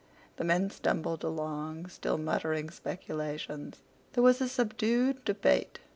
[0.37, 3.83] The men stumbled along still muttering speculations.
[4.13, 5.77] There was a subdued debate.